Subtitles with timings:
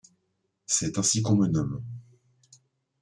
[0.65, 1.83] C’est ainsi qu’on me nomme.